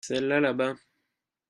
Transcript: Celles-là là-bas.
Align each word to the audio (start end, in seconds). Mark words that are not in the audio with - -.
Celles-là 0.01 0.39
là-bas. 0.41 0.75